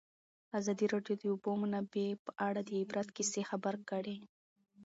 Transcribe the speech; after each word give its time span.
ازادي 0.59 0.85
راډیو 0.93 1.15
د 1.17 1.19
د 1.21 1.23
اوبو 1.33 1.51
منابع 1.61 2.05
په 2.25 2.31
اړه 2.47 2.61
د 2.63 2.69
عبرت 2.81 3.07
کیسې 3.17 3.41
خبر 3.49 3.75
کړي. 3.89 4.17